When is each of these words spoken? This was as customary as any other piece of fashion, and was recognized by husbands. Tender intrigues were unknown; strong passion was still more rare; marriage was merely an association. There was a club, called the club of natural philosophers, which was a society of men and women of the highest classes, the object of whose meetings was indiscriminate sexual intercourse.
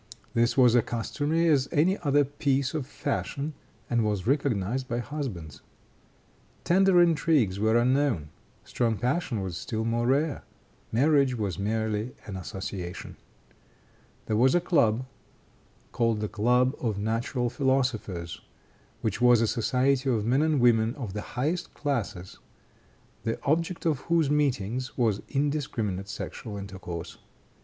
This 0.33 0.57
was 0.57 0.75
as 0.75 0.83
customary 0.85 1.47
as 1.47 1.69
any 1.71 1.95
other 1.99 2.25
piece 2.25 2.73
of 2.73 2.87
fashion, 2.87 3.53
and 3.87 4.03
was 4.03 4.25
recognized 4.25 4.87
by 4.87 4.97
husbands. 4.97 5.61
Tender 6.63 6.99
intrigues 6.99 7.59
were 7.59 7.77
unknown; 7.77 8.29
strong 8.63 8.97
passion 8.97 9.41
was 9.41 9.55
still 9.57 9.85
more 9.85 10.07
rare; 10.07 10.43
marriage 10.91 11.37
was 11.37 11.59
merely 11.59 12.15
an 12.25 12.35
association. 12.35 13.15
There 14.25 14.35
was 14.35 14.55
a 14.55 14.59
club, 14.59 15.05
called 15.91 16.19
the 16.19 16.27
club 16.27 16.75
of 16.81 16.97
natural 16.97 17.51
philosophers, 17.51 18.41
which 19.01 19.21
was 19.21 19.39
a 19.39 19.45
society 19.45 20.09
of 20.09 20.25
men 20.25 20.41
and 20.41 20.59
women 20.59 20.95
of 20.95 21.13
the 21.13 21.21
highest 21.37 21.75
classes, 21.75 22.39
the 23.21 23.39
object 23.43 23.85
of 23.85 23.99
whose 24.09 24.31
meetings 24.31 24.97
was 24.97 25.21
indiscriminate 25.29 26.09
sexual 26.09 26.57
intercourse. 26.57 27.19